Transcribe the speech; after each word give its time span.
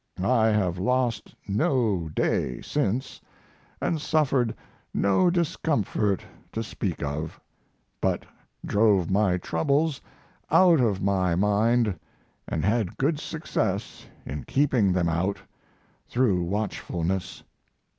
I 0.23 0.47
have 0.47 0.79
lost 0.79 1.35
no 1.47 2.09
day 2.09 2.59
since, 2.61 3.21
and 3.79 4.01
suffered 4.01 4.55
no 4.95 5.29
discomfort 5.29 6.25
to 6.53 6.63
speak 6.63 7.03
of, 7.03 7.39
but 8.01 8.25
drove 8.65 9.11
my 9.11 9.37
troubles 9.37 10.01
out 10.49 10.79
of 10.79 11.03
my 11.03 11.35
mind 11.35 11.99
and 12.47 12.65
had 12.65 12.97
good 12.97 13.19
success 13.19 14.07
in 14.25 14.43
keeping 14.45 14.91
them 14.91 15.07
out 15.07 15.37
through 16.07 16.45
watchfulness. 16.45 17.43